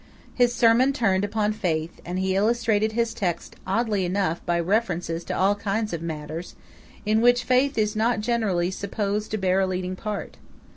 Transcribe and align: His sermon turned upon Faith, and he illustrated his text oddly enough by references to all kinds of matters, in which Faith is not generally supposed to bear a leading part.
His 0.33 0.51
sermon 0.51 0.93
turned 0.93 1.23
upon 1.23 1.53
Faith, 1.53 2.01
and 2.03 2.17
he 2.17 2.35
illustrated 2.35 2.93
his 2.93 3.13
text 3.13 3.55
oddly 3.67 4.03
enough 4.03 4.43
by 4.47 4.59
references 4.59 5.23
to 5.25 5.37
all 5.37 5.53
kinds 5.53 5.93
of 5.93 6.01
matters, 6.01 6.55
in 7.05 7.21
which 7.21 7.43
Faith 7.43 7.77
is 7.77 7.95
not 7.95 8.19
generally 8.19 8.71
supposed 8.71 9.29
to 9.29 9.37
bear 9.37 9.59
a 9.59 9.67
leading 9.67 9.95
part. 9.95 10.37